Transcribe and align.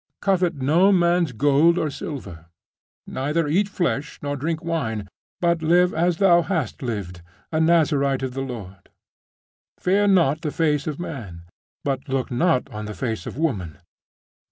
Covet 0.19 0.55
no 0.55 0.91
man's 0.91 1.31
gold 1.31 1.77
or 1.77 1.91
silver. 1.91 2.47
Neither 3.05 3.47
eat 3.47 3.69
flesh 3.69 4.17
nor 4.23 4.35
drink 4.35 4.63
wine, 4.63 5.07
but 5.39 5.61
live 5.61 5.93
as 5.93 6.17
thou 6.17 6.41
hast 6.41 6.81
lived 6.81 7.21
a 7.51 7.59
Nazarite 7.61 8.23
of 8.23 8.33
the 8.33 8.41
Lord. 8.41 8.89
Fear 9.79 10.07
not 10.07 10.41
the 10.41 10.49
face 10.49 10.87
of 10.87 10.99
man; 10.99 11.43
but 11.83 12.09
look 12.09 12.31
not 12.31 12.67
on 12.71 12.85
the 12.85 12.95
face 12.95 13.27
of 13.27 13.37
woman. 13.37 13.77